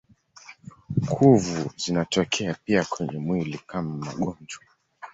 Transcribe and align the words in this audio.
Kuvu 1.09 1.61
zinatokea 1.75 2.53
pia 2.63 2.83
kwenye 2.85 3.17
mwili 3.17 3.57
kama 3.57 4.05
magonjwa. 4.05 4.63